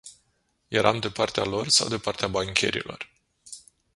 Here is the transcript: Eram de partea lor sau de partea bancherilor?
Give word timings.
Eram 0.77 0.99
de 0.99 1.09
partea 1.09 1.43
lor 1.45 1.67
sau 1.67 1.87
de 1.87 1.97
partea 1.97 2.27
bancherilor? 2.27 3.11